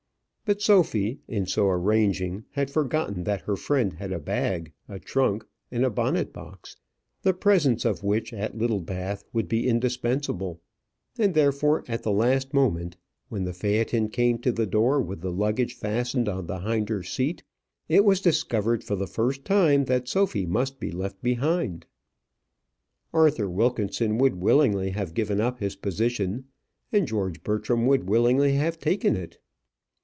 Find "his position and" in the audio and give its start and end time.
25.61-27.07